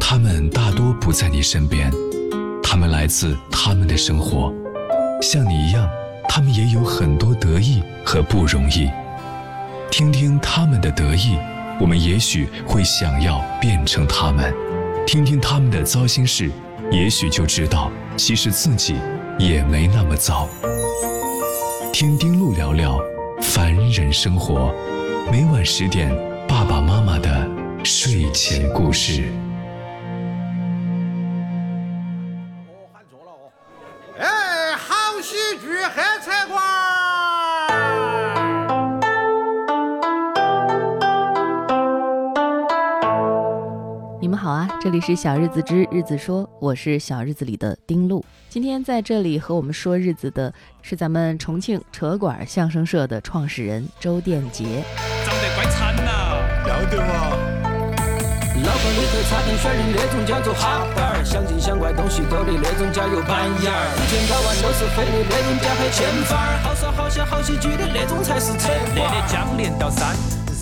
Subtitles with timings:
[0.00, 1.90] 他们大多不在你身边，
[2.62, 4.52] 他们来自他们的生活，
[5.20, 5.88] 像你一样，
[6.28, 8.90] 他们也有很多得意和不容易。
[9.90, 11.36] 听听他们的得意，
[11.80, 14.50] 我们也许会想要变成他们；
[15.06, 16.50] 听听他们的糟心事，
[16.90, 18.96] 也许就知道，其实自己
[19.38, 20.48] 也没那么糟。
[21.92, 22.98] 听丁路聊聊
[23.42, 24.74] 凡人生活，
[25.30, 26.10] 每晚十点，
[26.48, 27.46] 爸爸妈妈的
[27.84, 29.24] 睡前故事。
[34.18, 36.62] 哎，好喜剧黑菜馆。
[44.20, 48.24] 你们好啊，这里是小日子之日子说，我是小日子里的丁路。
[48.48, 54.84] 今天在这里和我们说日子的是咱们重庆扯管相声社的创始人周殿杰。
[55.24, 56.36] 长得怪惨呐、
[56.68, 57.61] 要得嘛。
[58.60, 70.14] 脑壳里头插进水的那种叫做哈板儿，想进想怪东西多的那种叫有板眼儿，一千到万都是飞的那种叫黑钱法儿，好耍好笑好喜剧的那种才是扯那瓜的江连到山。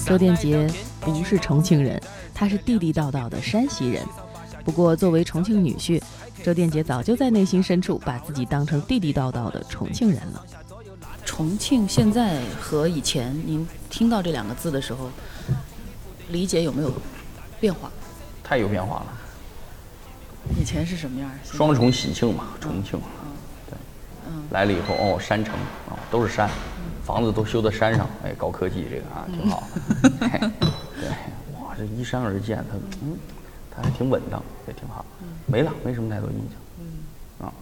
[0.07, 2.01] 周殿杰不是重庆人，
[2.33, 4.07] 他是地地道道的山西人。
[4.65, 6.01] 不过作为重庆女婿，
[6.45, 10.45] 周殿杰早就在内心深处把自己当成地地道道的重庆人了。
[11.25, 15.11] 重庆现在和以前，您听到这两个字的时候，
[16.29, 16.93] 理解有没有
[17.61, 17.91] 变化？
[18.43, 19.07] 太有变化了，
[20.59, 21.31] 以前是什么样？
[21.45, 22.99] 现在双重喜庆嘛，重庆，
[23.69, 23.77] 对，
[24.51, 25.55] 来了以后哦，山城
[25.89, 26.51] 啊、都是山，
[27.05, 29.63] 房子都修在山上，哎，高科技这个啊挺好，
[30.23, 30.41] 哎
[30.99, 31.09] 对，
[31.61, 33.17] 哇，这依山而建，它嗯，
[33.71, 35.05] 它还挺稳当，也挺好，
[35.47, 36.37] 没了，没什么太多印
[37.39, 37.53] 象，啊，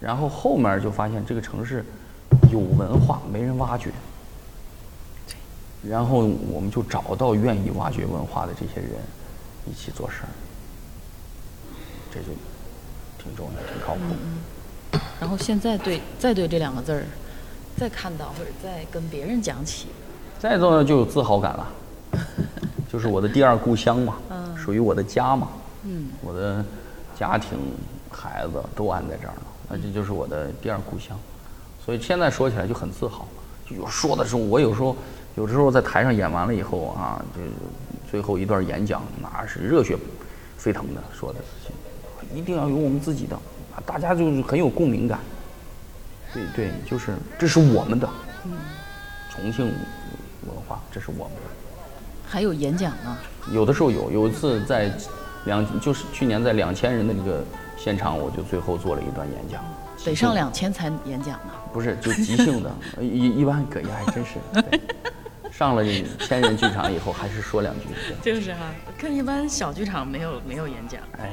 [0.00, 1.84] 然后后面就发现这个城市
[2.50, 3.90] 有文化，没人挖掘，
[5.82, 6.20] 然后
[6.50, 8.92] 我们就找到愿意挖掘文化的这些人，
[9.66, 10.28] 一起做事儿，
[12.12, 12.26] 这就
[13.22, 14.00] 挺重要，挺靠谱。
[15.20, 17.04] 然后现在对再对这两个字儿，
[17.76, 19.88] 再看到或者再跟别人讲起，
[20.38, 21.66] 再重要就有自豪感了，
[22.90, 24.16] 就是我的第二故乡嘛，
[24.56, 25.48] 属于我的家嘛，
[25.84, 26.64] 嗯，我的
[27.18, 27.58] 家庭、
[28.10, 31.18] 孩子都安在这儿了，那这就是我的第二故乡，
[31.84, 33.26] 所以现在说起来就很自豪。
[33.68, 34.96] 就有说的时候，我有时候
[35.36, 37.40] 有的时候在台上演完了以后啊，就
[38.10, 39.96] 最后一段演讲，那是热血
[40.56, 41.38] 沸腾的说的，
[42.34, 45.20] 一定要有我们自己的，啊大家就是很有共鸣感。
[46.32, 48.08] 对对，就是这是我们的，
[49.30, 51.42] 重庆文化，这是我们的。
[52.26, 53.16] 还有演讲呢。
[53.52, 54.92] 有的时候有，有一次在
[55.44, 57.44] 两就是去年在两千人的这个
[57.76, 59.62] 现场，我就最后做了一段演讲。
[60.04, 61.52] 得上两千才演讲呢。
[61.72, 62.70] 不是就即兴的，
[63.02, 64.38] 一一般可以还真是。
[64.52, 64.80] 对
[65.50, 67.86] 上了这千人剧场以后，还是说两句。
[68.22, 68.60] 就是哈、
[68.96, 71.30] 看一般小剧场没有没有演讲，哎，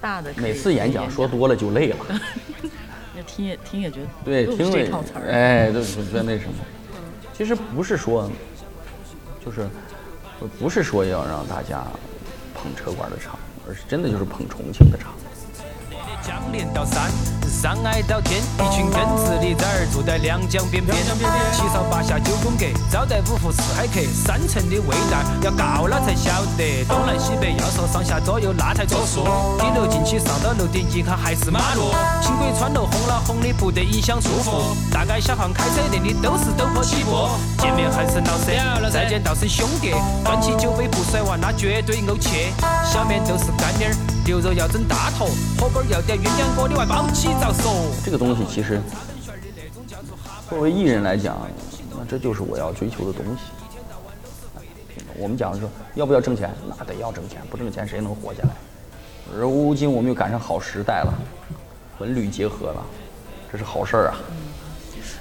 [0.00, 1.96] 大的每次演讲说多了就累了。
[3.16, 5.30] 那听也听也觉得对，听了这套词儿。
[5.30, 6.54] 哎，对，就觉得那什么。
[7.32, 8.30] 其实不是说，
[9.44, 9.66] 就是
[10.58, 11.82] 不是说要让大家
[12.54, 15.12] 捧车管的场，而是真的就是捧重庆的场。
[17.50, 20.96] 山，山挨到天，一群耿直的崽儿住在两江边边，
[21.52, 29.24] 七上八下九宫格，招待五湖四海客，三层的味道要告了才晓得，东南西北要说上下左右那才作数。
[29.58, 31.90] 顶楼进去上到楼顶一看还是马路，
[32.22, 39.92] 轻轨穿楼轰了轰的不得影响舒服，大街小巷开车店的都是陡坡起步，见面还是老生，再见道声兄弟，
[40.24, 42.52] 端起酒杯不甩完那绝对怄气，
[42.84, 45.28] 小面都是干面儿，牛肉要整大坨，
[45.60, 47.35] 火锅要点鸳鸯锅，你外包起。
[48.04, 48.80] 这个东西其实
[50.48, 51.36] 作为艺人来讲，
[51.90, 53.42] 那这就是我要追求的东西。
[55.18, 58.50] 我们讲说要不要挣钱，那得要挣钱，不挣钱谁能活下来？
[59.34, 61.12] 如今我们又赶上好时代了，
[61.98, 62.86] 文旅结合了，
[63.50, 64.18] 这是好事儿啊。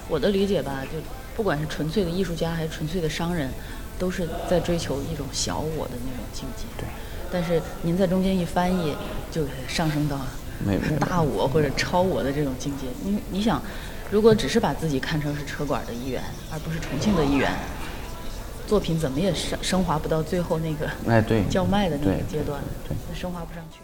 [0.07, 0.99] 我的理解吧，就
[1.35, 3.49] 不管是纯粹的艺术家还是纯粹的商人，
[3.97, 6.65] 都是在追求一种小我的那种境界。
[6.77, 6.85] 对。
[7.31, 8.95] 但是您在中间一翻译，
[9.31, 10.17] 就上升到
[10.65, 12.87] 没没大我或者超我的这种境界。
[13.03, 13.61] 你你想，
[14.09, 17.51] 如果只是把自己看成是车馆的一员，而不是重庆的一员，
[18.65, 23.79] 作品怎么也升升华不到最后那个哎，对， 叫卖的那个阶段，对那升华不上去。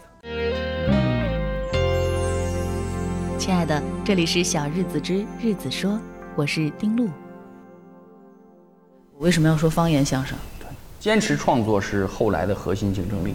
[3.37, 5.99] 亲爱的，这里是小日子之日子说，
[6.35, 7.09] 我是丁路。
[9.19, 10.35] 为什么要说方言相声？
[10.99, 13.33] 坚持创作是后来的核心竞争力。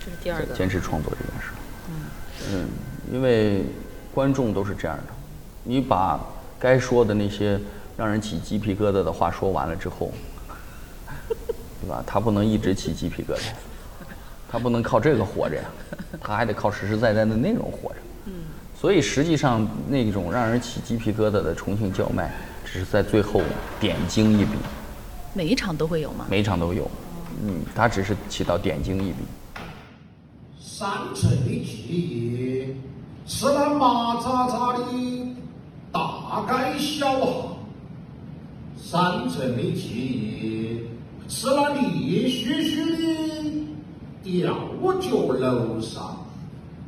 [0.00, 0.54] 这是第二个。
[0.54, 1.50] 坚持创作这件事。
[2.52, 2.68] 嗯，
[3.12, 3.64] 因为
[4.14, 5.02] 观众都是这样的，
[5.64, 6.18] 你把
[6.58, 7.58] 该说的那些
[7.96, 10.12] 让人起鸡皮疙瘩的话说完了之后，
[11.80, 12.02] 对吧？
[12.06, 13.50] 他不能一直起鸡皮疙瘩，
[14.50, 15.62] 他不能靠这个活着呀，
[16.20, 17.96] 他还得靠实实在在的内容活着。
[18.26, 18.32] 嗯，
[18.78, 22.32] 所以实际上那种让人起鸡皮疙瘩的重庆叫卖，
[22.64, 23.42] 只是在最后
[23.78, 24.52] 点睛一笔。
[25.34, 26.26] 每一场都会有吗？
[26.28, 26.90] 每一场都有，
[27.42, 29.18] 嗯，他只是起到点睛一笔。
[30.78, 32.64] 山城的记忆
[33.26, 34.84] 是那麻扎扎的
[35.90, 37.58] 大街小巷，
[38.76, 40.80] 山城的记忆
[41.26, 43.66] 是那绿须须的
[44.22, 44.54] 吊
[45.00, 46.16] 脚楼上，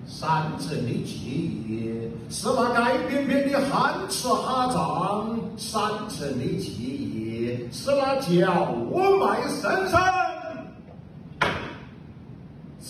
[0.07, 10.20] 山城的记忆是那街边边的汉池哈藏，山城的记忆是那叫我卖声声。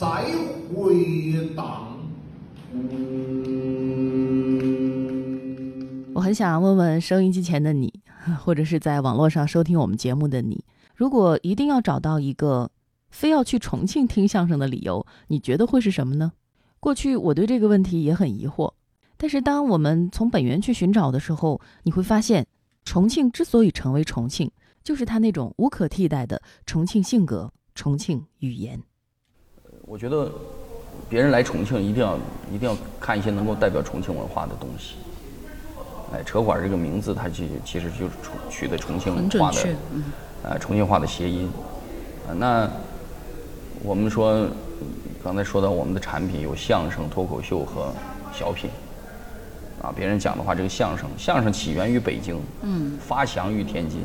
[0.00, 0.06] 再
[0.74, 1.94] 回荡。
[6.14, 7.92] 我很想问问收音机前的你，
[8.40, 10.64] 或者是在网络上收听我们节目的你，
[10.96, 12.70] 如果一定要找到一个
[13.10, 16.32] 非要去重庆听相声的理由，你觉得会是什么呢？
[16.80, 18.72] 过去我对这个问题也很疑惑，
[19.18, 22.46] 但是当我们从本源去寻找的时候，你会发现，
[22.86, 24.50] 重庆之所以成为重庆，
[24.82, 28.80] 就是它那种无可替代的重庆性格、重庆语言。
[29.90, 30.30] 我觉得，
[31.08, 32.16] 别人来重庆一定要
[32.48, 34.94] 一定要看一些能够代表重庆文化的东西。
[36.14, 39.68] 哎，车馆这个名字，它其其实就是重取的重庆话的，
[40.44, 41.50] 呃，重庆话的谐音。
[42.28, 42.70] 啊，那
[43.82, 44.46] 我们说，
[45.24, 47.92] 刚才说到我们的产品有相声、脱口秀和
[48.32, 48.70] 小品。
[49.82, 54.04] 啊，别人讲的话，这个相声，相声起源于北京，嗯，发祥于天津，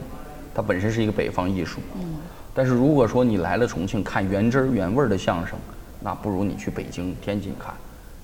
[0.52, 2.16] 它本身是一个北方艺术，嗯。
[2.56, 5.60] 但是如果说你来了重庆看原汁原味的相声，
[6.00, 7.74] 那不如你去北京、天津看。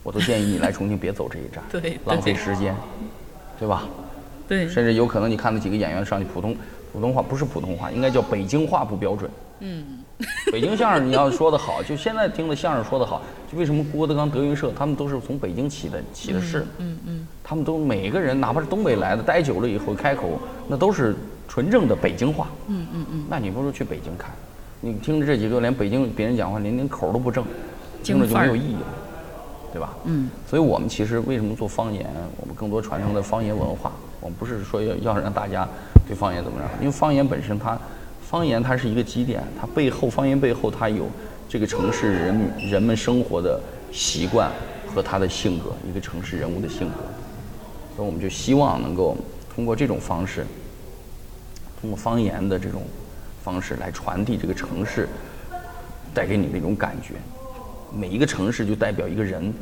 [0.03, 2.75] 我都建议你来重庆别走这一站，对，浪费时间，
[3.59, 3.83] 对吧？
[4.47, 6.56] 对，甚至有可能你看那几个演员上去普通
[6.91, 9.29] 普通话不是普通话，应该叫北京话不标准。
[9.59, 10.00] 嗯，
[10.51, 13.21] 北京相声你要说的好，就现在听的相声说的好，
[13.51, 16.65] 就为什么郭德纲、德云社他们都是从北京起的起的势？
[16.79, 21.15] 嗯嗯，他们都每个人哪怕是东北来的，待久了以后开口那都是。
[21.47, 24.31] 纯正的北京话，嗯嗯嗯，那你不如去北京看，
[24.81, 27.45] 你听着这几个连北京别人讲话连连口都不正，
[28.04, 28.86] 听着就没有意义了，
[29.72, 29.94] 对吧？
[30.06, 32.06] 嗯，所以我们其实为什么做方言？
[32.38, 33.92] 我们更多传承的方言文化。
[34.19, 35.68] 我们不是说要要让大家
[36.07, 37.78] 对方言怎么样，因为方言本身它，
[38.22, 41.07] 方言它是一个基点，它背后方言背后它有
[41.48, 43.62] 这个城市人人们生活的
[43.92, 44.51] 习惯
[44.88, 47.04] 和他的性格，一个城市人物的性格。
[47.95, 49.16] 所以我们就希望能够
[49.54, 50.45] 通过这种方式。
[51.80, 52.83] 通过方言的这种
[53.44, 55.08] 方式来传递这个城市
[56.14, 57.16] 带给你那种感觉。
[57.94, 59.54] 每一个城市就代表一个人，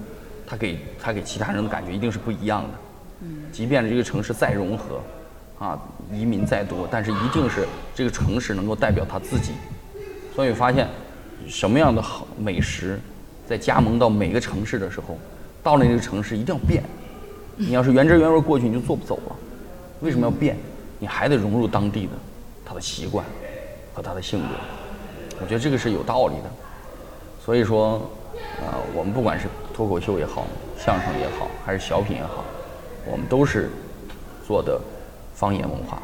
[0.46, 2.70] 他给他给其他人的感觉一定是不一样的。
[3.22, 3.44] 嗯。
[3.52, 5.02] 即便这个城市再融合，
[5.58, 5.80] 啊，
[6.14, 9.54] 移民再多，但是一定是这个城市能够代表他自己。
[10.36, 10.88] 所以发现，
[11.48, 13.00] 什么样的好美食，
[13.48, 15.18] 在加盟到每个城市的时候，
[15.64, 16.84] 到了那个城市一定要变。
[17.58, 19.36] 你要是原汁原味过去，你就做不走了。
[20.02, 20.56] 为什么要变？
[21.00, 22.12] 你还得融入当地的
[22.66, 23.26] 他的习惯
[24.00, 24.56] 和他的性格，
[25.42, 26.50] 我觉得这个是有道理的。
[27.44, 28.02] 所以说，
[28.62, 30.48] 呃，我们不管是脱口秀也好，
[30.78, 32.46] 相声也好，还是小品也好，
[33.04, 33.70] 我们都是
[34.48, 34.80] 做的
[35.36, 36.02] 方言文化、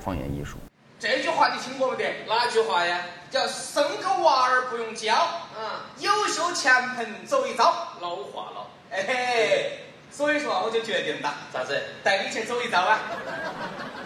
[0.00, 0.56] 方言艺术。
[0.98, 2.10] 这句话你听过没得？
[2.26, 3.02] 哪句话呀？
[3.30, 5.14] 叫“生个娃儿不用教”，
[5.60, 5.62] 嗯，
[5.98, 7.64] 优秀前盆走一遭。
[8.00, 8.66] 老话了。
[8.92, 9.72] 哎嘿。
[10.10, 11.78] 所以说啊，我就决定了，啥子？
[12.02, 12.98] 带你去走一遭啊！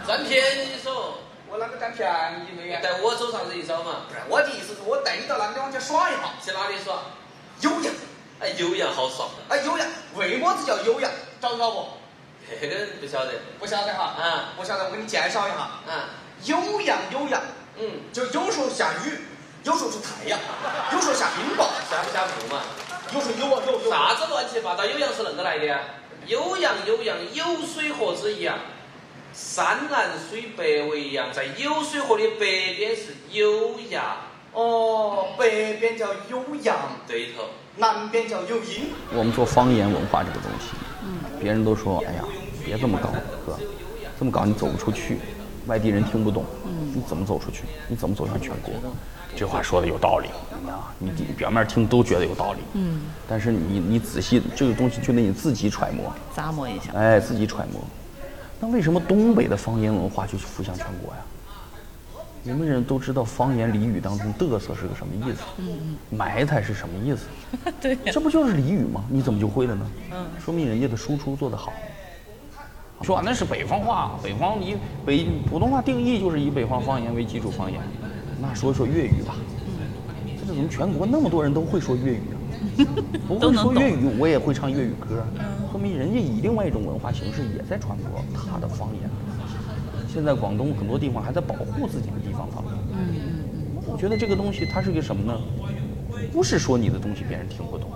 [0.05, 1.13] 占便宜说，
[1.51, 2.07] 我啷个占便
[2.47, 2.79] 宜没呀？
[2.81, 4.07] 带我走上这一遭嘛？
[4.07, 6.19] 不是，我的意思是我带你到那个地方去耍一下。
[6.41, 7.03] 去哪里耍？
[7.59, 7.93] 酉阳。
[8.39, 9.25] 哎，酉阳好耍。
[9.49, 11.11] 哎，酉阳，为么子叫酉阳？
[11.41, 11.87] 找到不？
[12.49, 13.33] 这个不晓得。
[13.59, 14.15] 不晓得哈？
[14.17, 14.55] 嗯。
[14.55, 15.71] 不晓得，我给你介绍一下。
[15.89, 16.07] 嗯。
[16.41, 17.41] 酉阳，酉阳。
[17.75, 17.99] 嗯。
[18.13, 19.19] 就有时候下雨，
[19.65, 20.39] 有时候出太阳，
[20.95, 21.67] 有时候下冰雹。
[21.89, 22.61] 下不下雨嘛？
[23.13, 23.89] 有时候有啊，有有。
[23.91, 24.83] 啥子乱七八糟？
[24.85, 25.65] 酉阳是恁个来的？
[26.27, 28.55] 酉阳，酉阳，有水河之一啊！
[29.33, 34.03] 山南水北为阳，在酉水河的北边是酉阳。
[34.53, 37.43] 哦，北边叫酉阳，对头。
[37.77, 38.89] 南边叫酉阴。
[39.13, 42.23] 我们做方言文化这个东西，嗯，别人都说，哎呀，
[42.65, 43.09] 别这么搞，
[43.45, 43.57] 哥，
[44.19, 45.19] 这么搞你走不出去，
[45.67, 47.63] 外地人听不懂，嗯，你怎么走出去？
[47.87, 48.73] 你怎么走向全国？
[49.37, 50.27] 这话说的有道理。
[50.69, 57.81] 啊，你表面听都觉得有道理，嗯，但是你你仔细这个东西就得你自己揣摩，咂摸一下，哎，自己揣摩。
[58.61, 61.21] 那为什么东北的方言文化就浮向全国呀？
[62.43, 65.41] 你们人都知道方言俚语当中嘚瑟是个什么意思，
[66.15, 67.25] 埋汰是什么意思？
[67.81, 69.03] 对，这不就是俚语吗？
[69.09, 69.85] 你怎么就会了呢？
[70.11, 71.73] 嗯，说明人家的输出做得好。
[73.01, 77.81] 说那是北方话，北方以北普通话定义就是以北方方言为基础方言，
[78.39, 79.35] 那说说粤语吧。
[80.39, 82.37] 这怎么全国那么多人都会说粤语啊？
[83.27, 85.23] 不会说粤语，我也会唱粤语歌，
[85.71, 89.09] 说明人家以另外一种文化形式也在传播他的方言。
[90.11, 92.73] 现在广东很多地方还在保护自己的地方方言。
[92.91, 93.21] 嗯嗯
[93.77, 93.83] 嗯。
[93.87, 95.39] 我觉得这个东西它是个什么呢？
[96.31, 97.89] 不是说你的东西别人听不懂，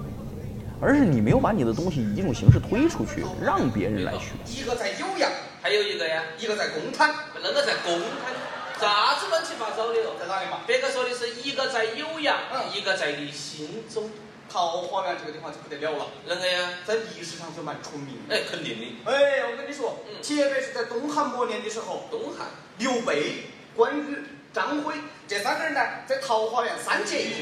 [0.81, 4.31] 而是你没有把你的东西以一种形式推出去，让别人来学。
[4.47, 5.29] 一个在酉阳，
[5.61, 8.33] 还有一个呀，一个在公滩，那个在公滩，
[8.79, 10.15] 啥子乱七八糟的哦？
[10.19, 10.59] 在哪里嘛？
[10.65, 12.35] 别个说的是一个在酉阳，
[12.73, 14.09] 一个在你心中。
[14.49, 16.69] 桃花源这个地方就不得了了，啷个呀？
[16.85, 18.15] 在历史上就蛮出名。
[18.29, 18.85] 哎，肯定的。
[19.05, 22.47] 哎，我跟你说，特别是在东汉末年的时候，东汉
[22.77, 23.43] 刘备、
[23.75, 24.17] 关羽、
[24.53, 24.95] 张飞
[25.27, 27.33] 这三个人呢，在桃花源三结义。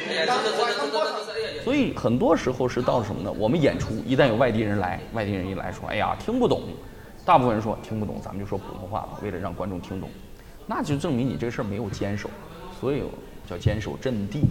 [1.64, 3.32] 所以很多时候是到什么呢？
[3.38, 6.64] 我们演出一旦有外地人来，外地人一来说，哎呀，听不懂。
[7.26, 10.10] 大部分人说听不懂，咱们就说普通话吧，为了让观众听懂，
[10.66, 12.30] 那就证明你这个事儿没有坚守。
[12.80, 13.04] 所以。
[13.50, 14.42] 叫坚守阵地，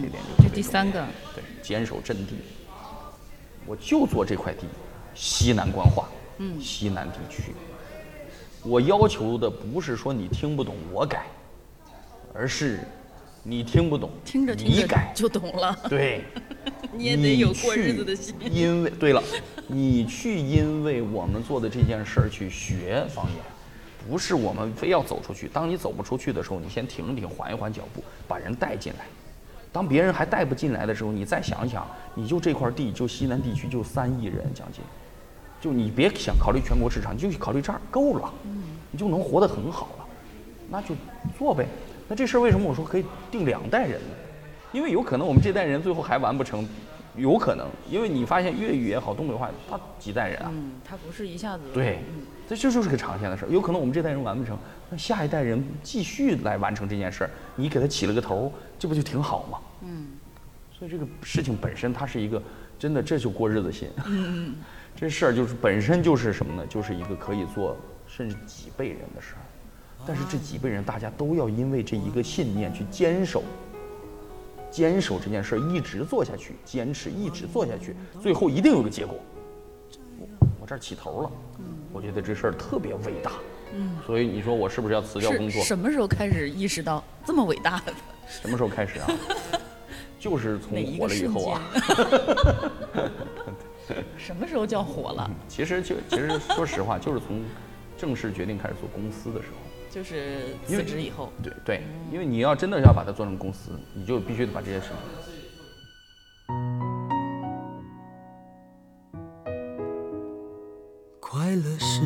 [0.00, 1.04] 这点就第三个。
[1.34, 2.34] 对，坚守阵地，
[3.66, 4.66] 我就做这块地，
[5.14, 7.52] 西南官话，嗯，西南地区。
[8.62, 11.26] 我要求的不是说你听不懂我改，
[12.32, 12.80] 而是
[13.42, 15.76] 你听不懂，听着听着就懂了。
[15.88, 16.24] 对，
[16.92, 18.34] 你也得有过日子的心。
[18.50, 19.22] 因为对了，
[19.66, 23.36] 你去因为我们做的这件事儿去学方言。
[24.08, 25.48] 不是我们非要走出去。
[25.48, 29.06] 当你走不出去的时候，你先停一停，缓一缓脚步，把人带进来。
[29.72, 34.82] 当别人还带不进来的时候，你再想想，你就这块地，就西南地区就三亿人将近，
[35.60, 38.32] 就你别想考虑全国市场，你就考虑这儿够了，
[38.90, 40.06] 你就能活得很好了，
[40.68, 40.94] 那就
[41.38, 41.66] 做呗。
[42.06, 44.14] 那这事儿为什么我说可以定两代人呢？
[44.72, 46.68] 因为有可能我们这代人最后还完不成，
[47.16, 50.50] 有可能，因为你发现粤语也好，东北话，它几代人啊？
[50.52, 51.62] 嗯，它不是一下子。
[51.72, 52.00] 对。
[52.54, 54.58] 这这就是个长线的事儿，有可能我们这代人完不成，
[54.90, 59.58] 那下一代人继续来完成这件事儿，你给他起了个头，这不就挺好吗？
[59.82, 60.06] 嗯，
[60.78, 62.42] 所以这个事情本身它是一个
[62.78, 63.88] 真的，这就过日子心。
[64.06, 64.54] 嗯
[64.94, 66.66] 这事儿就是本身就是什么呢？
[66.66, 67.74] 就是一个可以做
[68.06, 69.42] 甚至几辈人的事儿，
[70.06, 73.42] 但是这几辈人大家都要因为这一个信念去坚守，
[74.70, 79.16] 坚守这件事儿一直做下去，坚持一直做下去，最后一定有个结果。
[80.40, 81.30] 我我这儿起头了。
[81.92, 83.32] 我觉得这事儿特别伟大，
[83.74, 85.62] 嗯，所以你说我是不是要辞掉工作？
[85.62, 87.92] 什么时候开始意识到这么伟大的？
[88.26, 89.10] 什么时候开始啊？
[90.18, 91.60] 就是从火了以后啊。
[94.16, 95.30] 什么时候叫火了？
[95.48, 97.44] 其实就其实说实话，就是从
[97.98, 99.56] 正式决定开始做公司的时候。
[99.90, 101.30] 就是辞职以后。
[101.42, 104.96] 对对，因为你要真的要把它做成公司，你就必须得把这些事情。
[111.34, 112.02] 快乐是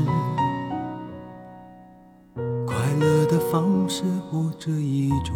[2.65, 5.35] 快乐的方式，不止一种。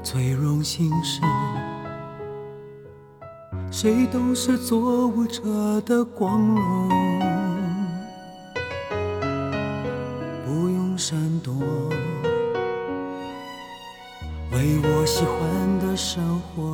[0.00, 1.20] 最荣幸是，
[3.68, 6.88] 谁都是做舞者的光荣，
[10.46, 11.52] 不用闪躲，
[14.52, 16.73] 为我喜欢的生活而活。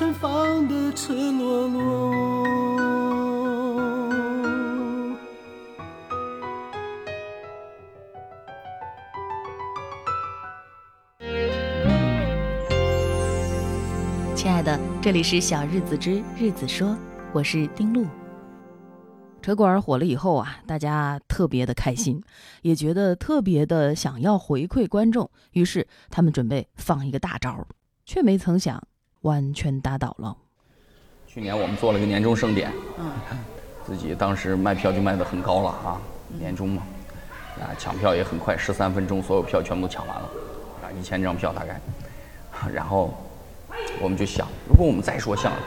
[0.00, 2.46] 盛放的赤裸裸。
[14.34, 16.96] 亲爱的这里是小日子之日子说，
[17.34, 18.06] 我是丁璐。
[19.42, 22.22] 车管火了以后啊，大家特别的开心，
[22.62, 27.68] 也觉得特别的想要回馈观众，于是他们准备放一个大招，
[28.06, 28.82] 却没曾想
[29.22, 30.36] 完全打倒了。
[31.26, 33.10] 去年我们做了个年终盛典，嗯，
[33.86, 36.00] 自己当时卖票就卖得很高了啊，
[36.38, 36.82] 年终嘛，
[37.60, 40.22] 啊，抢票也很快，十三分钟所有票全部都抢完了，
[40.82, 41.80] 啊，一千张票大概，
[42.72, 43.14] 然后。
[44.00, 45.62] 我们就想，如果我们再说相声，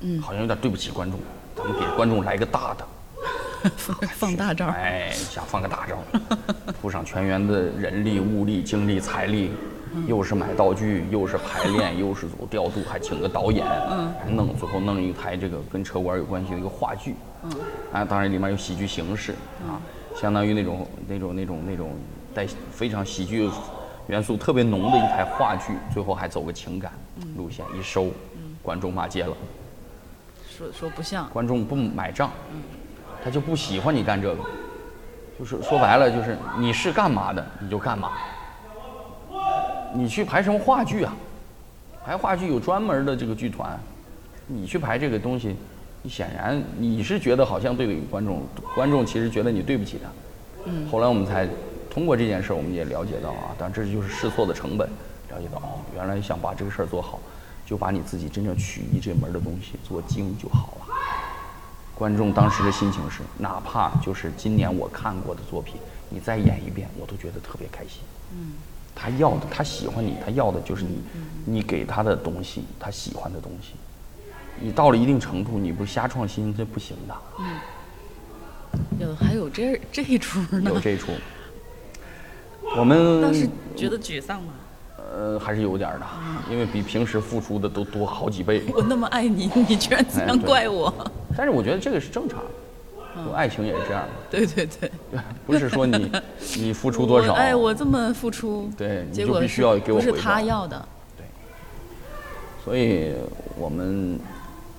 [0.00, 1.18] 嗯，好像有点对不起观众，
[1.56, 3.70] 咱们给观众来个大的，
[4.14, 5.98] 放大招，哎，想放个大招，
[6.80, 9.50] 铺上全员的人力、物力、精力、财力，
[10.06, 17.50] 又是买道具，又是排练，又是组调度，还请个导演，嗯，还弄最后弄一台这个跟车管有关系的一个话剧，嗯，
[17.92, 19.32] 啊，当然里面有喜剧形式
[19.68, 19.80] 啊，
[20.14, 21.92] 相当于那种那种那种那种
[22.34, 23.48] 带非常喜剧
[24.08, 26.92] 元素特别浓的一台话剧，最后还走个情感
[27.36, 28.08] 路线，一收，
[28.62, 29.34] 观众骂街了。
[30.56, 32.30] 说说不像，观众不买账，
[33.24, 34.42] 他就不喜欢你干这个，
[35.38, 38.12] 就是说白了就是你是干嘛的你就干嘛，
[39.94, 41.14] 你去排什么话剧啊？
[42.04, 43.78] 排话剧有专门的这个剧团，
[44.46, 45.56] 你去排这个东西，
[46.02, 48.42] 你显然你是觉得好像对观众，
[48.74, 50.10] 观众其实觉得你对不起他。
[50.66, 50.86] 嗯。
[50.90, 51.48] 后来我们才
[51.88, 54.86] 通过这件事我们也了解到啊，但这就是试错的成本，
[55.30, 57.20] 了解到哦，原来想把这个事儿做好。
[57.66, 60.94] 就把你自己真正曲艺这门的东西做精就好了。
[61.94, 65.76] 观众当时的心情是，哪怕就是今年我看过的作品，
[66.10, 68.02] 你再演一遍，我都觉得特别开心。
[68.34, 68.52] 嗯，
[68.94, 71.02] 他要的，他喜欢你，他要的就是你，
[71.44, 73.74] 你给他的东西，他喜欢的东西。
[74.60, 77.14] 你到了一定程度，你不瞎创新，这不行的。
[77.40, 77.58] 嗯，
[79.00, 80.70] 有还有这这一出呢？
[80.70, 81.10] 有这一出。
[82.76, 84.52] 我们当时觉得沮丧吗？
[85.16, 86.06] 呃，还是有点的，
[86.50, 88.62] 因为比平时付出的都多好几倍。
[88.72, 90.92] 我那么爱你，你居然这样怪我。
[91.36, 92.40] 但是我觉得这个是正常，
[93.34, 94.08] 爱情也是这样的。
[94.30, 94.90] 对对对，
[95.46, 96.10] 不是说你
[96.56, 100.12] 你付出多少，哎，我这么付出，对，你就必须要给我回报。
[100.12, 100.88] 不是他要的。
[101.16, 101.24] 对。
[102.64, 103.14] 所以
[103.58, 104.18] 我们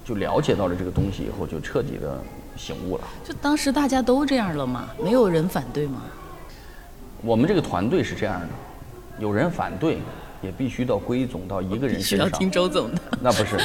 [0.03, 2.19] 就了解到了这个东西以后，就彻底的
[2.57, 3.03] 醒悟了。
[3.23, 4.89] 就当时大家都这样了吗？
[5.03, 6.01] 没有人反对吗？
[7.21, 8.47] 我们这个团队是这样的，
[9.19, 9.97] 有人反对。
[10.45, 12.27] 也必须到归总到一个人身上。
[12.27, 13.01] 需要听周总的。
[13.19, 13.57] 那不是，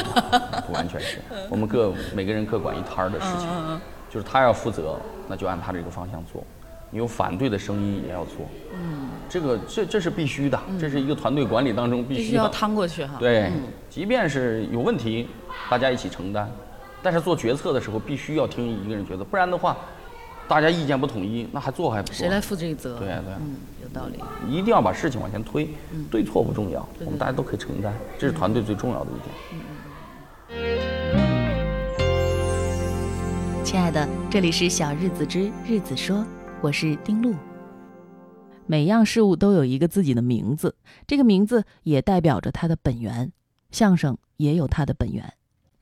[0.66, 1.18] 不完全是。
[1.50, 3.48] 我们各每个人各管一摊儿的事情，
[4.10, 6.42] 就是他要负责，那就按他这个方向做。
[6.90, 8.36] 你有反对的声音也要做。
[8.72, 9.10] 嗯。
[9.28, 13.16] 这个这这是必须的，这是一个团队管理当中必须要趟过去哈。
[13.20, 13.52] 对，
[13.88, 15.28] 即便是有问题，
[15.68, 16.50] 大家一起承担，
[17.02, 19.76] 但是做决策的时候必须要听一个人决策，不然的话。
[20.50, 22.16] 大家意见不统一，那还做还不做？
[22.16, 22.98] 谁来负这个责？
[22.98, 24.18] 对对，嗯，有道理。
[24.48, 25.68] 一定要把事情往前推，
[26.10, 29.32] 对错不重要，我们大家都可以承担，这是团队最重要的一点。
[30.50, 31.20] 嗯
[33.64, 36.26] 亲爱的，这里是小日子之日子说，
[36.60, 37.32] 我是丁璐。
[38.66, 40.74] 每样事物都有一个自己的名字，
[41.06, 43.30] 这个名字也代表着它的本源。
[43.70, 45.32] 相声也有它的本源，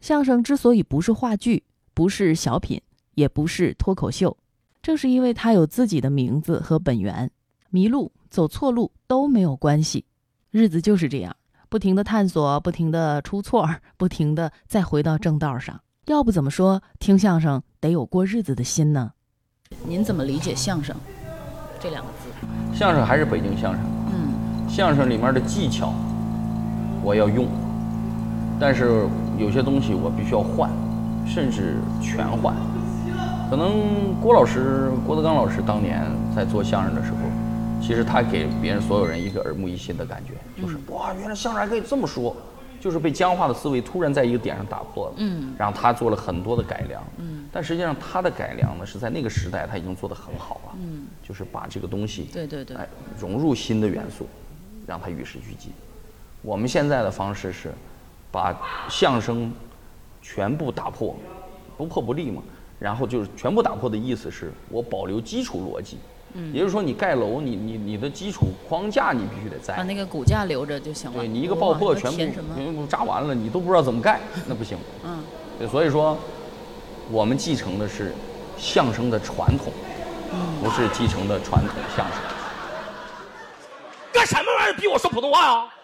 [0.02, 1.62] 相声之所以不是话剧，
[1.94, 2.82] 不是小品，
[3.14, 4.36] 也不是脱口秀。
[4.82, 7.30] 正是因为他有自己的名字和本源，
[7.70, 10.04] 迷路、走错路都没有关系。
[10.50, 11.36] 日子就是这样，
[11.68, 15.80] 不停的探索，不停的出错，不停的再回到正道上。
[16.06, 19.12] 要不怎么说听相声得有过日子的心呢？
[19.86, 20.96] 您怎么理解相声
[21.78, 22.30] 这两个字？
[22.74, 23.82] 相声还是北京相声。
[24.10, 25.92] 嗯，相声里面的技巧
[27.02, 27.46] 我要用，
[28.58, 30.70] 但是有些东西我必须要换，
[31.26, 32.56] 甚至全换。
[33.48, 36.04] 可能郭老师郭德纲老师当年
[36.36, 37.16] 在做相声的时候，
[37.80, 42.36] 其实他给别人所有人一个耳目一新的感觉，就是哇，原来相声还可以这么说，
[42.78, 45.14] 就是被僵化的思维突然在一个点上打破了。
[45.16, 47.02] 嗯，然后他做了很多的改良。
[47.16, 50.72] 嗯，但实际上他的改良呢，是在那个时代他已经做得很好了。
[50.78, 52.86] 嗯，就是把这个东西对对对，哎，
[53.18, 54.26] 融入新的元素，
[54.86, 55.72] 让它与时俱进。
[56.42, 57.72] 我们现在的方式是，
[58.30, 58.54] 把
[58.90, 59.50] 相声
[60.20, 61.16] 全部打破，
[61.78, 62.42] 不破不立嘛。
[62.78, 65.98] 然后就是全部打破的意思是我保留基础逻辑，
[66.34, 71.18] 嗯，也就是说你盖楼，你你你的基础框架你必须得在，把那个骨架留着就行了。
[71.18, 74.78] 对你一个爆破全部全部炸完了，你都不知道怎么盖，那不行。
[75.04, 75.22] 嗯，
[75.58, 76.16] 对，所以说
[77.10, 78.14] 我们继承的是
[78.56, 79.72] 相声的传统，
[80.62, 82.16] 不是继承的传统相声。
[84.12, 85.74] 干什么玩意儿逼我说普通话啊？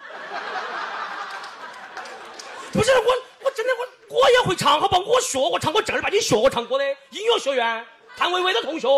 [2.73, 3.24] 不是我。
[4.15, 5.01] 我我也会唱，好不好？
[5.01, 7.85] 我学过唱，我正儿八经学过唱歌的，音乐学院
[8.17, 8.89] 谭维维的同学。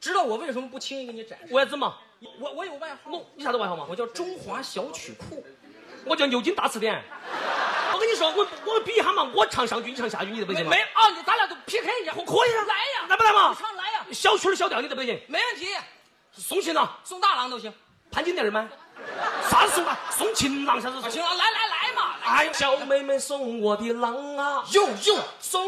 [0.00, 1.52] 知道我为什么不轻易给你展示？
[1.52, 1.92] 为什么？
[2.40, 3.10] 我我有外号。
[3.10, 3.84] 我你啥子外号吗？
[3.90, 5.44] 我叫中华小曲库，
[6.04, 7.02] 我叫牛津大词典。
[7.92, 10.64] 我跟你说，我我比一下嘛，我唱上句，你唱下句，你得不行？
[10.68, 13.56] 没啊，咱俩都 PK 一下，可以啊，来呀，来不来嘛？
[13.58, 15.20] 唱来呀，小曲儿小调，你得不行？
[15.26, 15.66] 没问题。
[16.32, 16.88] 送行呢？
[17.02, 17.72] 送大郎都行。
[18.10, 18.68] 潘金莲吗？
[19.48, 19.98] 啥送啊？
[20.10, 21.10] 送情郎，啥子送？
[21.10, 22.16] 情郎，来来来嘛！
[22.24, 24.64] 哎，小妹妹送我的郎啊！
[24.72, 25.62] 有有送。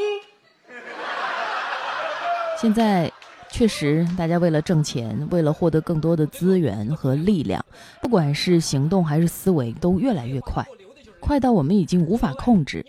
[2.60, 3.10] 现在
[3.50, 7.64] 确实，大家为了挣钱，为了获得更多的资源和力量，
[8.02, 10.66] 不管是行动还是思维，都越来越快，
[11.20, 12.84] 快到我们已经无法控制。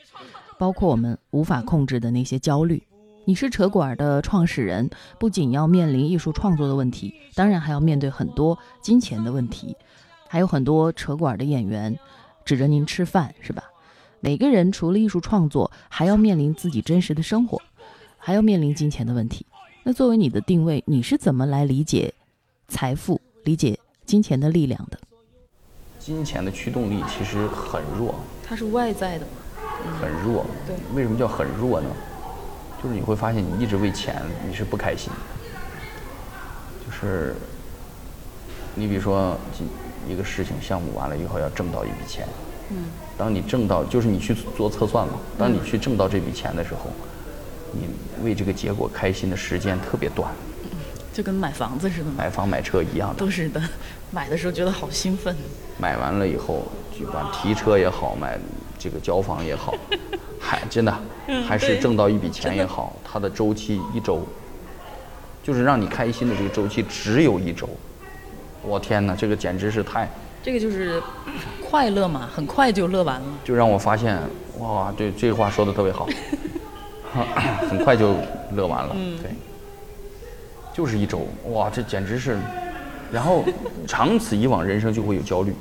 [0.58, 2.84] 包括我们无法控制的那些焦虑。
[3.24, 9.78] 你是扯馆的创始人，不仅要面临艺术创作的问题，当然还要面对很多金钱的问题。
[10.32, 11.98] 还有很多扯馆的演员
[12.46, 13.64] 指着您吃饭，是吧？
[14.20, 17.60] 每个人除了艺术创作，还要面临自己真实的生活，
[18.20, 19.44] 还要面临金钱的问题。
[19.82, 22.14] 那作为你的定位，你是怎么来理解
[22.68, 25.00] 财富、理解金钱的力量的？
[25.98, 28.14] 金钱的驱动力其实很弱，
[28.44, 30.46] 它是外在的嘛，很弱。
[30.68, 31.90] 对，为什么叫很弱呢？
[32.84, 35.12] 就是你会发现，你一直为钱，你是不开心。
[36.86, 37.36] 就是
[38.76, 39.36] 你比如说，
[40.08, 42.28] 一个事情项目完了以后要挣到一笔钱，
[42.70, 42.86] 嗯，
[43.18, 46.92] 当你挣到，就是你去做测算嘛，当你去挣到这笔钱的时候，
[47.72, 47.88] 你
[48.24, 50.32] 为这个结果开心的时间特别短，
[51.14, 53.62] 就跟买房子似的，买房买车一样的，都是的。
[54.12, 55.36] 买的时候觉得好兴奋，
[55.78, 56.64] 买完了以后，
[57.00, 58.40] 就把提车也好，买
[58.78, 59.74] 这个交房也好。
[60.42, 60.98] 还真的，
[61.46, 64.26] 还是挣到一笔钱也好，它的周期一周，
[65.44, 67.70] 就是让你开心的这个周期只有一周。
[68.62, 70.08] 我天哪，这个简直是太……
[70.42, 71.02] 这个就是
[71.70, 73.28] 快乐嘛，很快就乐完了。
[73.44, 74.18] 就让我发现，
[74.60, 76.08] 哇，对，这话说的特别好，
[77.70, 78.16] 很快就
[78.54, 78.96] 乐完了。
[79.22, 79.32] 对，
[80.74, 82.38] 就是一周，哇，这简直是，
[83.12, 83.44] 然后
[83.88, 85.54] 长此以往，人生就会有焦虑，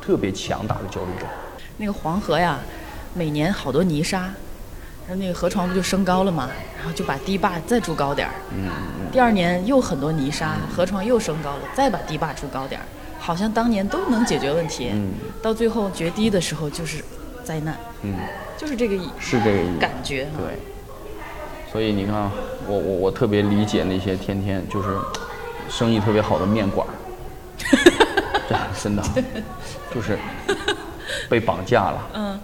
[0.00, 1.28] 特别强大的焦虑症。
[1.76, 2.58] 那个黄河呀。
[3.18, 4.30] 每年好多泥沙，
[5.14, 6.48] 那个河床不就升高了吗？
[6.76, 8.34] 然后就把堤坝再筑高点儿。
[8.52, 8.68] 嗯
[9.12, 12.84] 第二年又很多泥沙，河床又升高了，再把堤坝筑高点儿，
[13.18, 14.90] 好像当年都能解决问题。
[14.92, 15.12] 嗯。
[15.40, 17.02] 到最后决堤的时候就是
[17.44, 17.76] 灾难。
[18.02, 18.14] 嗯。
[18.58, 19.08] 就是这个意。
[19.18, 19.78] 是这个意。
[19.78, 20.26] 感觉。
[20.36, 20.58] 对。
[21.72, 22.30] 所以你看，
[22.66, 24.88] 我我我特别理解那些天天就是
[25.68, 26.92] 生意特别好的面馆儿。
[28.82, 29.02] 真的，
[29.92, 30.18] 就是
[31.28, 32.08] 被绑架了。
[32.14, 32.40] 嗯。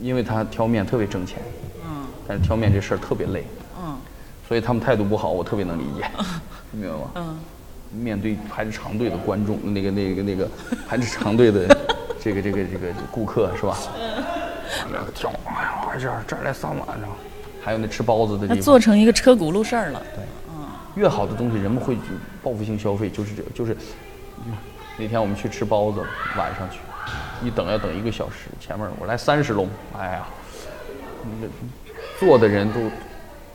[0.00, 1.38] 因为他挑面特别挣钱，
[1.84, 3.44] 嗯，但是挑面这事儿特别累，
[3.82, 3.96] 嗯，
[4.48, 6.04] 所以他们态度不好，我特别能理解，
[6.72, 7.10] 明白吗？
[7.16, 7.38] 嗯，
[8.02, 10.48] 面对排着长队的观众，那个那个那个
[10.88, 11.66] 排着长队的
[12.20, 13.76] 这个这个这个顾客是吧？
[13.98, 14.24] 嗯，
[14.90, 17.06] 那个挑，哎呀，这儿这儿来三碗呢，
[17.62, 20.02] 还有那吃包子的地方，做成一个车轱辘事儿了。
[20.14, 21.96] 对，嗯，越好的东西人们会
[22.42, 23.76] 报复性消费，就是这就是，
[24.96, 26.00] 那天我们去吃包子，
[26.38, 26.78] 晚上去。
[27.42, 30.26] 一等要等一个小时，前面我来三十笼，哎呀，
[31.24, 31.52] 那个
[32.18, 32.80] 坐的人都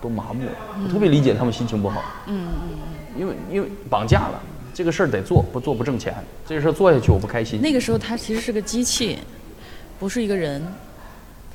[0.01, 0.51] 都麻木了，
[0.83, 2.01] 我特别理解他们心情不好。
[2.27, 2.77] 嗯嗯嗯。
[3.17, 4.41] 因为因为绑架了，
[4.73, 6.13] 这个事儿得做，不做不挣钱。
[6.45, 7.61] 这个事儿做下去我不开心。
[7.61, 9.19] 那个时候他其实是个机器，
[9.97, 10.61] 不是一个人，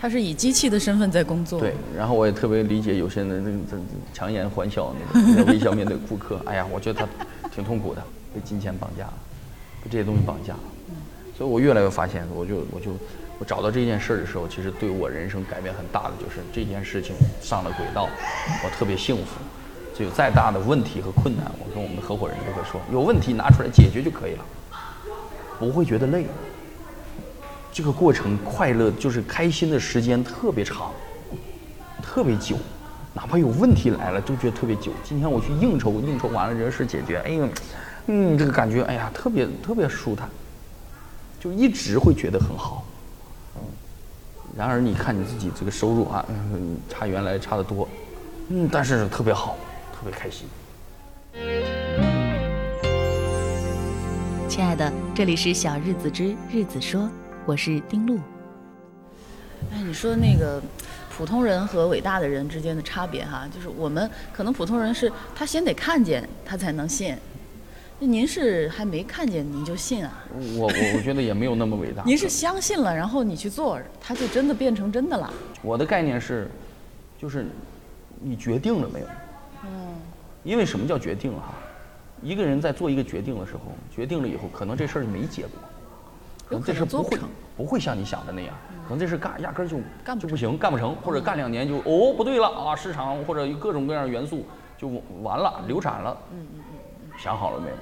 [0.00, 1.60] 他是以机器的身份在工作。
[1.60, 3.82] 对，然后我也特别理解有些人那个
[4.14, 6.40] 强颜欢笑那个微笑面对顾客。
[6.46, 7.06] 哎呀，我觉得他
[7.50, 8.02] 挺痛苦的，
[8.34, 9.14] 被金钱绑架了，
[9.84, 10.54] 被这些东西绑架。
[11.40, 12.90] 所以我越来越发现，我就我就
[13.38, 18.10] 我找到这件事儿的时候，其实对我人生改变很大的就是这件事情上了轨道，
[18.62, 19.40] 我特别幸福。
[19.94, 24.44] 就有再大的问题和困难，我跟我们的合伙人都会说，有问题拿出来解决就可以了，
[25.58, 26.26] 不会觉得累。
[27.72, 30.92] 这个过程快乐就是开心的时间特别长，
[32.02, 32.54] 特别久，
[33.14, 34.92] 哪怕有问题来了都觉得特别久。
[35.02, 37.48] 今天我去应酬，应酬完了这事解决，哎呦，
[38.08, 40.28] 嗯，这个感觉哎呀特别特别舒坦。
[41.40, 42.84] 就一直会觉得很好，
[43.56, 43.62] 嗯，
[44.54, 47.88] 然而你看你自己这个收入啊，嗯，差原来差得多，
[48.50, 49.56] 嗯，但是特别好，
[49.90, 50.46] 特别开心。
[54.50, 57.08] 亲爱的，这里是小日子之日子说，
[57.46, 58.18] 我是丁璐。
[59.72, 60.60] 哎，你说那个
[61.16, 67.16] 普通人和伟大的人之间的差别哈，就是我们可能普通人是他先得看见他才能信。
[68.02, 70.24] 您是还没看见您就信啊？
[70.56, 72.02] 我我我觉得也没有那么伟大。
[72.02, 75.30] 您是相信了，然后你去做，它就真的变成真的了。
[75.60, 76.50] 我的概念是，
[77.20, 77.46] 就是
[78.18, 79.06] 你决定了没有？
[79.64, 79.70] 嗯。
[80.42, 81.52] 因为什么叫决定哈？
[82.22, 83.60] 一个人在做一个决定的时候，
[83.94, 85.50] 决定了以后，可能这事儿就没结果，
[86.48, 87.18] 可能这事不会
[87.58, 94.46] 不会像你想的那样，可能这事干压根儿就干就不行，干不成，或者干两年就哦不对了啊，市场或者各种各样的元素
[94.78, 94.88] 就
[95.22, 96.16] 完了，流产了。
[96.32, 96.64] 嗯嗯嗯
[97.02, 97.18] 嗯。
[97.18, 97.76] 想好了没有？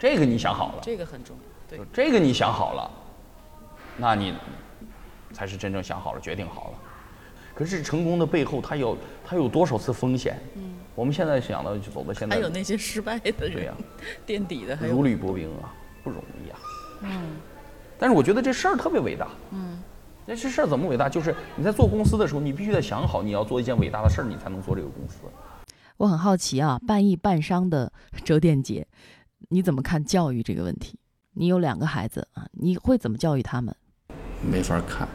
[0.00, 1.76] 这个你想好了，这个很重要。
[1.76, 2.90] 对，这个你想好了，
[3.98, 4.32] 那你
[5.30, 6.78] 才是真正想好了、决定好了。
[7.54, 10.40] 可是成功的背后，它有它有多少次风险？
[10.56, 13.74] 嗯，我们现在想到就走到现在，还有那些失败的人，对呀，
[14.24, 16.58] 垫底的，还有如履薄冰啊，不容易啊。
[17.02, 17.36] 嗯，
[17.98, 19.28] 但是我觉得这事儿特别伟大。
[19.50, 19.78] 嗯，
[20.24, 21.10] 那这事儿怎么伟大？
[21.10, 25.18] 就是你在做公司的时候，你必须得想好你要做一件伟大的事儿，你才能做这个公司。
[25.98, 27.92] 我很好奇啊，半艺半商的
[28.24, 28.86] 周电姐。
[29.48, 30.98] 你怎么看教育这个问题？
[31.34, 33.74] 你有两个孩子啊，你会怎么教育他们？
[34.42, 35.08] 没法看，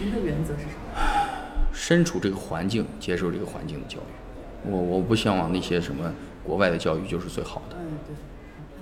[0.00, 1.00] 您的原则是什么？
[1.72, 4.70] 身处这个环境，接受这个环境的教育。
[4.70, 6.12] 我我不向往那些什么
[6.44, 7.76] 国外的教育就是最好的。
[7.80, 8.14] 嗯，对。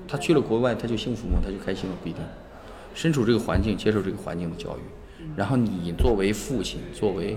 [0.08, 1.38] 他去了国外，他就幸福吗？
[1.42, 1.96] 他就开心吗？
[2.02, 2.22] 不一定。
[2.92, 4.80] 身处这个环境，接受这个环境的教育，
[5.36, 7.36] 然后你作为父亲，作为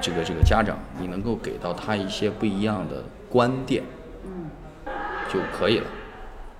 [0.00, 4.01] 这个这个家长，你能够给到他一些不一样的观点，嗯，
[5.32, 5.90] 就可以了，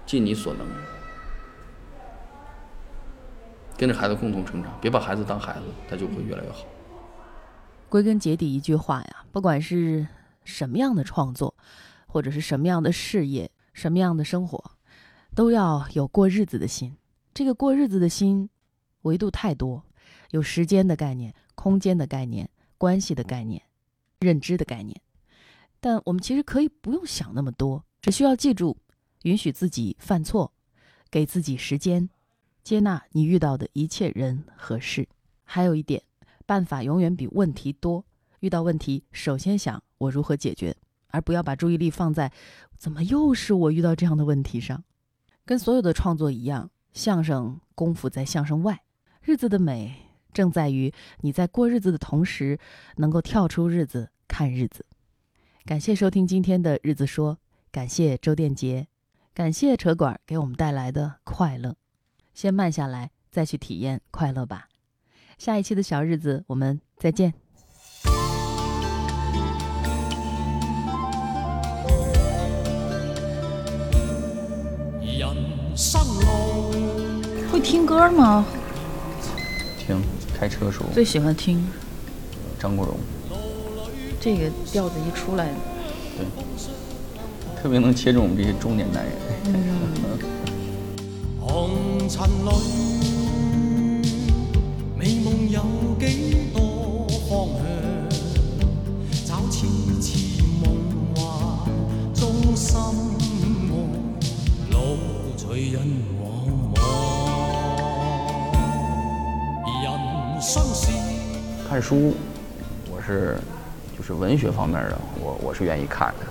[0.07, 0.67] 尽你所能，
[3.77, 6.65] 跟着孩子共同成长，别把孩子当孩子，他就会越来越好。
[7.91, 10.07] 归根结底一句话呀，不管是
[10.45, 11.55] 什么样的创作，
[12.07, 14.73] 或者是什么样的事业，什么样的生活，
[15.35, 16.97] 都要有过日子的心。
[17.35, 18.49] 这个过日子的心，
[19.03, 19.85] 维度太多，
[20.31, 23.63] 有时间的概念、空间的概念、关系的概念、
[24.21, 24.99] 认知的概念。
[25.79, 28.77] 但我们其实可以不用想那么多，只需要记住，
[29.23, 30.53] 允许自己犯错，
[31.09, 32.11] 给自己时间，
[32.65, 35.09] 接纳你遇到的一切人和事。
[35.45, 36.03] 还有一点，
[36.45, 38.05] 办法永远比问题多。
[38.41, 40.77] 遇到问题，首先想我如何解决，
[41.11, 42.33] 而不要把注意力放在
[42.77, 44.83] 怎么又是我遇到这样的问题上。
[45.45, 46.69] 跟所有的创作一样。
[46.93, 48.83] 相声功夫在相声外，
[49.23, 52.59] 日子的美正在于你在过日子的同时，
[52.97, 54.85] 能够跳出日子看日子。
[55.65, 57.39] 感谢收听今天的日子说，
[57.73, 58.87] 感谢周电杰，
[59.33, 61.75] 感谢车管给我们带来的快乐。
[62.35, 64.69] 先慢下来，再去体验快乐吧。
[65.39, 67.33] 下一期的小日子，我们再见。
[75.01, 75.35] 人
[75.75, 76.71] 生路。
[77.51, 78.45] 会听歌吗？
[79.79, 79.97] 听，
[80.39, 80.91] 开车的时候。
[80.93, 81.67] 最喜欢听
[82.59, 82.99] 张国荣。
[84.21, 85.55] 这个调子一出来，
[86.19, 86.27] 对，
[87.63, 89.13] 特别能切中我们这些中年男人。
[91.41, 91.71] 红
[92.09, 92.51] 尘里，
[94.99, 95.63] 美梦有
[96.01, 97.63] 几多方向？
[99.25, 99.65] 找痴
[100.01, 100.75] 痴梦
[101.15, 101.23] 幻
[102.13, 102.77] 中心
[103.71, 103.73] 爱，
[104.73, 104.99] 路
[105.37, 105.81] 随人
[106.21, 106.25] 往
[106.75, 106.77] 往。
[109.85, 109.87] 人
[110.43, 110.91] 生是。
[111.69, 112.13] 看书，
[112.91, 113.39] 我是
[114.03, 116.27] 就是文学方面的，我我是愿意看的。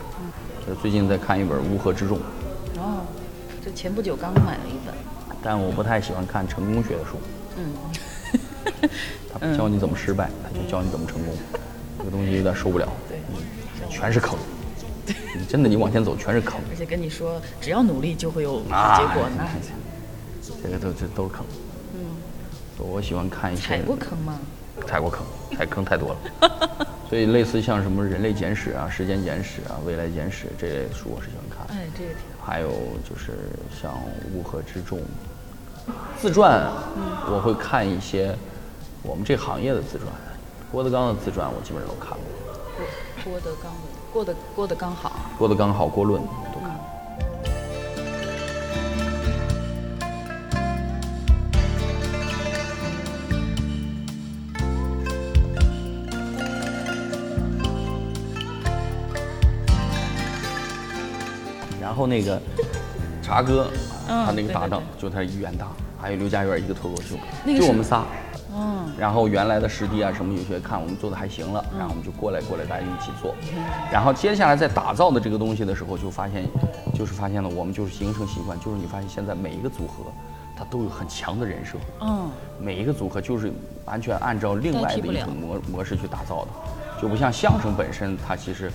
[0.68, 2.18] 就最近在看一本《乌合之众》。
[2.78, 3.06] 哦，
[3.64, 4.94] 这前不久刚买了一本。
[5.42, 7.18] 但我不太喜欢看成功学的书。
[7.56, 7.64] 嗯。
[9.32, 11.34] 他不教你怎么失败，他就教你怎么成功。
[11.98, 12.86] 这个东西有点受不了。
[13.08, 13.18] 对。
[13.90, 14.38] 全是坑。
[15.34, 16.60] 你真的，你往前走全是坑。
[16.70, 18.70] 而且跟你说，只要努力就会有结
[19.14, 19.48] 果呢。
[20.62, 21.46] 这个都这都是坑。
[21.94, 22.02] 嗯。
[22.80, 23.62] 我喜欢看一些。
[23.62, 24.38] 踩过坑吗？
[24.86, 25.26] 踩过坑，
[25.58, 31.78] 踩坑太多了， 所以类似像什么《人类简史》啊、《时间简史》啊、《未来简史》这类书，我是喜欢看。
[31.78, 32.22] 哎，这个挺。
[32.42, 32.70] 还有
[33.04, 33.34] 就是
[33.70, 33.92] 像
[34.34, 34.98] 《乌合之众》
[36.18, 36.72] 自传，
[37.30, 38.34] 我会看一些
[39.04, 40.08] 我们这行业的自传。
[40.72, 42.24] 郭德纲的自传我基本上都看过。
[42.78, 43.80] 郭郭德纲的，
[44.14, 45.12] 郭德郭德纲好。
[45.38, 46.22] 郭德纲好，郭论
[62.02, 62.42] 后那个
[63.22, 63.70] 茶哥，
[64.08, 65.68] 他那个搭档就他一元大，
[66.02, 68.04] 还有刘家园一个脱口秀，就我们仨。
[68.56, 68.90] 嗯。
[68.98, 73.36] 然后原来的师弟啊什么有些看我们做的还行了，然后我们就过来过来大家一起做。
[73.92, 76.44] 然后接下来在打造的这个东西的时候，就发现，
[76.96, 80.06] 就是发现了我们就是形成习惯，就是你发现现在每一个组合，
[80.58, 81.78] 它都有很强的人设。
[82.00, 82.32] 嗯。
[82.60, 83.54] 每一个组合就是
[83.86, 86.48] 完全按照另外的一种模模式去打造的，
[87.00, 88.72] 就不像相声本身，它其实。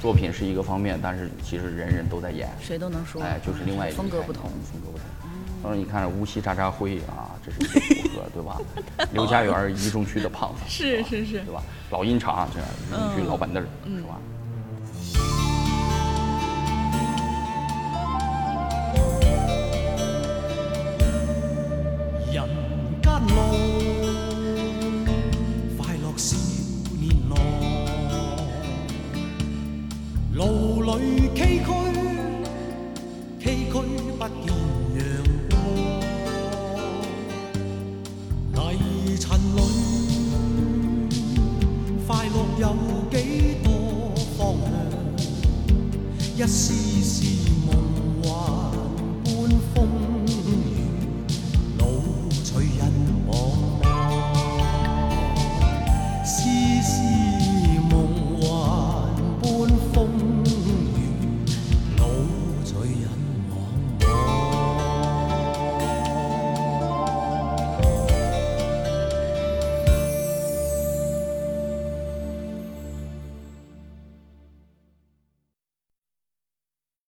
[0.00, 5.06] 作品是一个方面，但是其实人人都在演，谁都能说，哎，就是另外一个风格不同，风格不同。
[5.60, 8.60] 当时你看无锡渣渣辉啊，这是一个组合， 对吧？
[9.12, 11.60] 刘家园一中区的胖子，是是是，对吧？
[11.90, 14.20] 老鹰茶这一中区老板凳，是吧？